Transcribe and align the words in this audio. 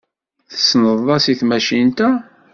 Tessneḍ-as 0.51 1.25
i 1.31 1.33
tmacint-a? 1.39 2.09